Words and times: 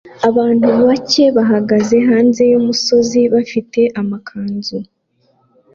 Abantu 0.29 0.67
bake 0.81 1.23
bahagaze 1.37 1.95
hanze 2.09 2.41
yumusozi 2.51 3.19
bafite 3.33 3.81
amakanzu 4.01 4.77